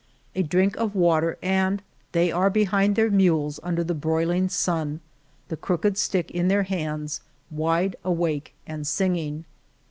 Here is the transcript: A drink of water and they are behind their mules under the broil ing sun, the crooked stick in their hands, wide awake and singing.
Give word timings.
A 0.33 0.41
drink 0.41 0.75
of 0.77 0.95
water 0.95 1.37
and 1.43 1.83
they 2.11 2.31
are 2.31 2.49
behind 2.49 2.95
their 2.95 3.11
mules 3.11 3.59
under 3.61 3.83
the 3.83 3.93
broil 3.93 4.31
ing 4.31 4.49
sun, 4.49 4.99
the 5.47 5.55
crooked 5.55 5.95
stick 5.95 6.31
in 6.31 6.47
their 6.47 6.63
hands, 6.63 7.21
wide 7.51 7.95
awake 8.03 8.55
and 8.65 8.87
singing. 8.87 9.45